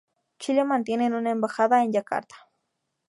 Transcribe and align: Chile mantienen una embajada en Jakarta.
Chile 0.39 0.63
mantienen 0.63 1.13
una 1.13 1.29
embajada 1.29 1.83
en 1.83 1.93
Jakarta. 1.93 2.49